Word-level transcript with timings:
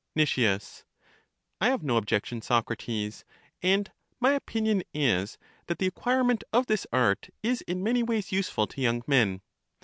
Nic, 0.15 0.39
I 0.39 1.69
have 1.69 1.83
no 1.83 1.95
objection, 1.95 2.41
Socrates; 2.41 3.23
and 3.61 3.91
my 4.19 4.31
opin 4.33 4.65
ion 4.67 4.83
is 4.95 5.37
that 5.67 5.77
the 5.77 5.85
acquirement 5.85 6.43
of 6.51 6.65
this 6.65 6.87
art 6.91 7.29
is 7.43 7.61
in 7.67 7.83
many 7.83 8.01
ways 8.01 8.31
useful 8.31 8.65
to 8.65 8.81
young 8.81 9.03
men. 9.05 9.41